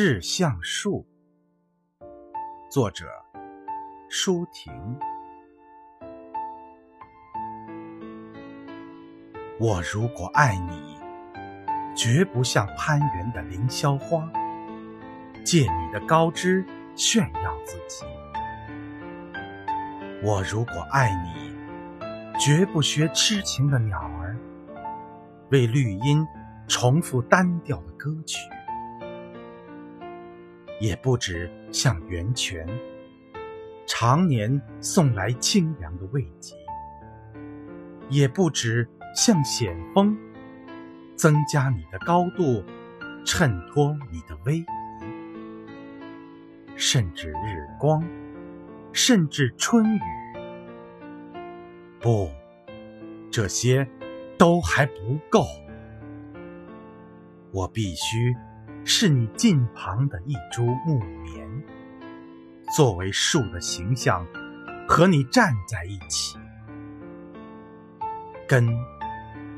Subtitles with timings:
[0.00, 1.04] 志向树，
[2.70, 3.04] 作者
[4.08, 4.72] 舒婷。
[9.58, 10.96] 我如果爱你，
[11.96, 14.30] 绝不像攀援的凌霄花，
[15.44, 18.04] 借你的高枝炫耀自己。
[20.22, 24.38] 我如果爱你，绝不学痴情的鸟儿，
[25.50, 26.24] 为绿荫
[26.68, 28.38] 重复单调的歌曲。
[30.80, 32.66] 也不止像源泉，
[33.86, 36.54] 常年送来清凉的慰藉；
[38.08, 40.16] 也不止像险峰，
[41.16, 42.62] 增加你的高度，
[43.24, 44.64] 衬托你的威仪；
[46.76, 48.04] 甚至日光，
[48.92, 50.00] 甚至春雨。
[52.00, 52.30] 不，
[53.32, 53.88] 这些
[54.38, 55.44] 都还不够，
[57.50, 58.36] 我必须。
[58.90, 61.46] 是你近旁的一株木棉，
[62.74, 64.26] 作为树的形象，
[64.88, 66.38] 和你站在一起，
[68.48, 68.66] 根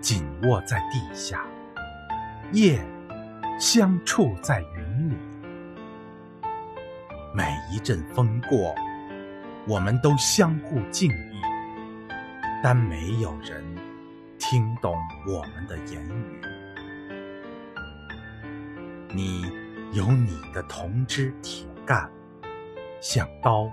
[0.00, 1.46] 紧握在地下，
[2.50, 2.84] 叶
[3.56, 5.16] 相触在云里。
[7.32, 8.74] 每一阵风过，
[9.64, 11.40] 我们都相互敬意，
[12.64, 13.64] 但没有人
[14.40, 16.49] 听懂我们的言语。
[19.12, 19.42] 你
[19.92, 22.08] 有你的铜枝铁干，
[23.00, 23.68] 像刀，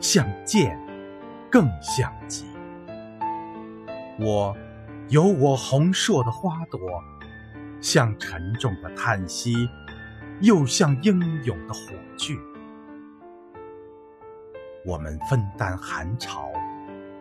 [0.00, 0.80] 像剑，
[1.50, 2.46] 更像戟。
[4.18, 4.56] 我
[5.08, 6.80] 有我红硕的花朵，
[7.82, 9.68] 像沉重的叹息，
[10.40, 11.80] 又像英勇的火
[12.16, 12.38] 炬。
[14.86, 16.50] 我们分担寒潮、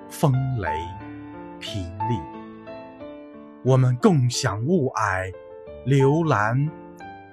[0.07, 0.69] 风雷、
[1.59, 2.17] 霹雳，
[3.61, 5.33] 我们共享雾霭、
[5.85, 6.71] 流岚。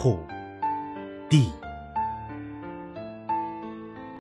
[0.00, 0.16] 土
[1.28, 1.59] 地。